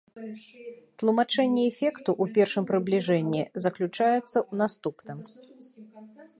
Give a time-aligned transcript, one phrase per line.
[1.01, 5.19] Тлумачэнне эфекту ў першым прыбліжэнні заключаецца ў наступным.